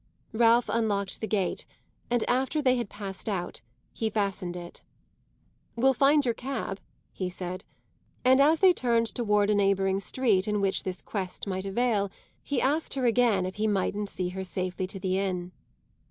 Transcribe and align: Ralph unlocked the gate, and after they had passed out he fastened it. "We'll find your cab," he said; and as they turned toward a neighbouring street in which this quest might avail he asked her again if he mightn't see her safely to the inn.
Ralph 0.33 0.67
unlocked 0.67 1.21
the 1.21 1.27
gate, 1.27 1.63
and 2.09 2.27
after 2.27 2.59
they 2.59 2.75
had 2.75 2.89
passed 2.89 3.29
out 3.29 3.61
he 3.93 4.09
fastened 4.09 4.55
it. 4.55 4.81
"We'll 5.75 5.93
find 5.93 6.25
your 6.25 6.33
cab," 6.33 6.79
he 7.13 7.29
said; 7.29 7.63
and 8.25 8.41
as 8.41 8.61
they 8.61 8.73
turned 8.73 9.13
toward 9.13 9.51
a 9.51 9.53
neighbouring 9.53 9.99
street 9.99 10.47
in 10.47 10.59
which 10.59 10.81
this 10.81 11.03
quest 11.03 11.45
might 11.45 11.67
avail 11.67 12.09
he 12.41 12.59
asked 12.59 12.95
her 12.95 13.05
again 13.05 13.45
if 13.45 13.57
he 13.57 13.67
mightn't 13.67 14.09
see 14.09 14.29
her 14.29 14.43
safely 14.43 14.87
to 14.87 14.99
the 14.99 15.19
inn. 15.19 15.51